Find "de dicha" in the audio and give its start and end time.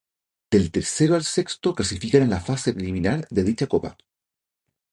3.29-3.67